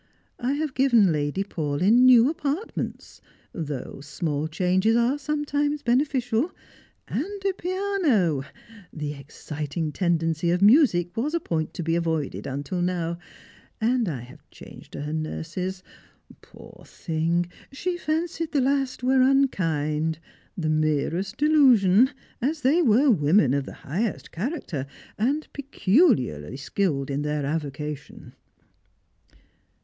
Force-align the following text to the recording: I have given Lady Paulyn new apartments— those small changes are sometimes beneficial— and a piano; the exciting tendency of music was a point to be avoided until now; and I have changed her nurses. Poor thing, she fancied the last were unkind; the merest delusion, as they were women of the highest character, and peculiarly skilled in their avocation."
I 0.39 0.53
have 0.53 0.73
given 0.73 1.11
Lady 1.11 1.43
Paulyn 1.43 2.07
new 2.07 2.27
apartments— 2.27 3.21
those 3.53 4.07
small 4.07 4.47
changes 4.47 4.95
are 4.95 5.19
sometimes 5.19 5.83
beneficial— 5.83 6.49
and 7.07 7.45
a 7.47 7.53
piano; 7.53 8.43
the 8.91 9.13
exciting 9.13 9.91
tendency 9.91 10.49
of 10.49 10.59
music 10.59 11.15
was 11.15 11.35
a 11.35 11.39
point 11.39 11.75
to 11.75 11.83
be 11.83 11.95
avoided 11.95 12.47
until 12.47 12.81
now; 12.81 13.19
and 13.79 14.09
I 14.09 14.21
have 14.21 14.49
changed 14.49 14.95
her 14.95 15.13
nurses. 15.13 15.83
Poor 16.41 16.83
thing, 16.87 17.45
she 17.71 17.95
fancied 17.95 18.53
the 18.53 18.59
last 18.61 19.03
were 19.03 19.21
unkind; 19.21 20.17
the 20.57 20.67
merest 20.69 21.37
delusion, 21.37 22.09
as 22.41 22.61
they 22.61 22.81
were 22.81 23.11
women 23.11 23.53
of 23.53 23.65
the 23.67 23.73
highest 23.85 24.31
character, 24.31 24.87
and 25.19 25.47
peculiarly 25.53 26.57
skilled 26.57 27.11
in 27.11 27.21
their 27.21 27.45
avocation." 27.45 28.33